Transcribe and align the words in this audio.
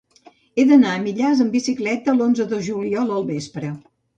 He 0.55 0.63
d'anar 0.69 0.93
a 0.93 1.01
Millars 1.03 1.43
amb 1.45 1.53
bicicleta 1.57 2.17
l'onze 2.17 2.51
de 2.55 2.63
juliol 2.71 3.17
al 3.19 3.29
vespre. 3.33 3.75